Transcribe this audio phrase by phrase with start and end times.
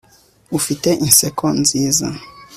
[0.57, 2.07] Ufite inseko nziza